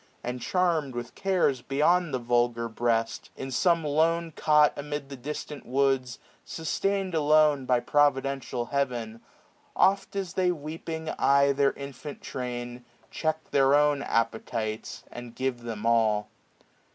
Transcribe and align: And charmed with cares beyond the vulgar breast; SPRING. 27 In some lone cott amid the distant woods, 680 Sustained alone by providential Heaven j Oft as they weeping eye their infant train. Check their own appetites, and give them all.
And 0.23 0.41
charmed 0.41 0.95
with 0.95 1.13
cares 1.13 1.61
beyond 1.61 2.11
the 2.11 2.17
vulgar 2.17 2.67
breast; 2.67 3.25
SPRING. 3.25 3.43
27 3.43 3.47
In 3.47 3.51
some 3.51 3.83
lone 3.83 4.31
cott 4.31 4.73
amid 4.75 5.09
the 5.09 5.15
distant 5.15 5.63
woods, 5.63 6.17
680 6.43 6.43
Sustained 6.43 7.13
alone 7.13 7.65
by 7.67 7.81
providential 7.81 8.65
Heaven 8.71 9.19
j 9.19 9.23
Oft 9.75 10.15
as 10.15 10.33
they 10.33 10.51
weeping 10.51 11.09
eye 11.19 11.51
their 11.51 11.73
infant 11.73 12.21
train. 12.23 12.83
Check 13.11 13.51
their 13.51 13.75
own 13.75 14.01
appetites, 14.01 15.03
and 15.11 15.35
give 15.35 15.61
them 15.61 15.85
all. 15.85 16.29